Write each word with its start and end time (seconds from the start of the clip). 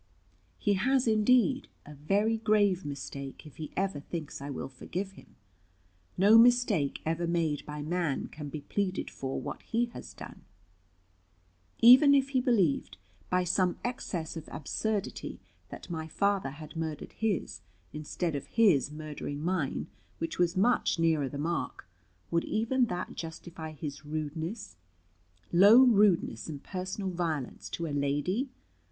"He 0.57 0.73
has, 0.73 1.05
indeed, 1.07 1.67
a 1.85 1.93
very 1.93 2.39
grave 2.39 2.83
mistake, 2.85 3.45
if 3.45 3.57
he 3.57 3.71
ever 3.77 3.99
thinks 3.99 4.41
I 4.41 4.49
will 4.49 4.67
forgive 4.67 5.11
him. 5.11 5.35
No 6.17 6.39
mistake 6.39 7.01
ever 7.05 7.27
made 7.27 7.63
by 7.67 7.83
man 7.83 8.25
can 8.29 8.49
be 8.49 8.61
pleaded 8.61 9.11
for 9.11 9.39
what 9.39 9.61
he 9.61 9.91
has 9.93 10.15
done. 10.15 10.41
Even 11.81 12.15
if 12.15 12.29
he 12.29 12.41
believed, 12.41 12.97
by 13.29 13.43
some 13.43 13.77
excess 13.83 14.35
of 14.35 14.49
absurdity, 14.51 15.39
that 15.69 15.87
my 15.91 16.07
father 16.07 16.49
had 16.49 16.75
murdered 16.75 17.11
his, 17.13 17.61
instead 17.93 18.33
of 18.35 18.47
his 18.47 18.89
murdering 18.89 19.39
mine 19.39 19.85
(which 20.17 20.39
was 20.39 20.57
much 20.57 20.97
nearer 20.97 21.29
the 21.29 21.37
mark), 21.37 21.87
would 22.31 22.43
even 22.45 22.85
that 22.87 23.13
justify 23.13 23.71
his 23.71 24.03
rudeness, 24.03 24.77
low 25.53 25.83
rudeness, 25.83 26.49
and 26.49 26.63
personal 26.63 27.11
violence 27.11 27.69
to 27.69 27.85
a 27.85 27.93
lady? 27.93 28.49